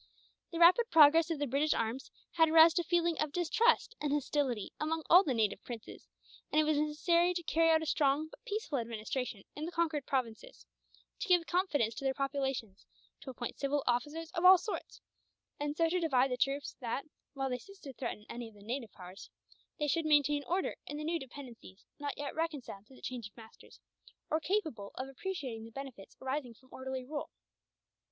[0.51, 4.73] The rapid progress of the British arms had aroused a feeling of distrust and hostility
[4.79, 6.07] among all the native princes;
[6.51, 10.07] and it was necessary to carry out a strong but peaceful administration in the conquered
[10.07, 10.65] provinces,
[11.19, 12.87] to give confidence to their populations,
[13.19, 14.99] to appoint civil officers of all sorts;
[15.59, 17.05] and so to divide the troops that,
[17.35, 19.29] while they ceased to threaten any of the native powers,
[19.77, 23.37] they should maintain order in the new dependencies not yet reconciled to the change of
[23.37, 23.79] masters,
[24.31, 27.29] or capable of appreciating the benefits arising from orderly rule.